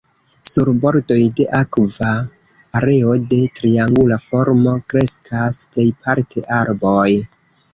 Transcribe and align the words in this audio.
Sur 0.51 0.69
bordoj 0.85 1.17
de 1.39 1.45
akva 1.57 2.13
areo 2.81 3.13
de 3.35 3.39
triangula 3.59 4.19
formo 4.27 4.75
kreskas 4.95 5.63
plejparte 5.77 6.47
arboj. 6.63 7.09